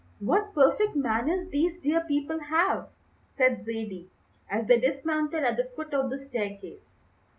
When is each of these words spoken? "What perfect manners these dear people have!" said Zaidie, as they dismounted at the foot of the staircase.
"What 0.19 0.55
perfect 0.55 0.95
manners 0.95 1.49
these 1.49 1.79
dear 1.79 2.01
people 2.03 2.39
have!" 2.45 2.87
said 3.37 3.63
Zaidie, 3.65 4.09
as 4.49 4.65
they 4.65 4.79
dismounted 4.79 5.43
at 5.43 5.57
the 5.57 5.69
foot 5.75 5.93
of 5.93 6.09
the 6.09 6.19
staircase. 6.19 6.95